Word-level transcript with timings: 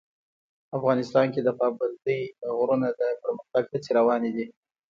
افغانستان 0.77 1.25
کې 1.33 1.41
د 1.43 1.49
پابندی 1.59 2.21
غرونه 2.57 2.87
د 2.99 3.01
پرمختګ 3.23 3.63
هڅې 3.71 3.91
روانې 3.99 4.31
دي. 4.35 4.45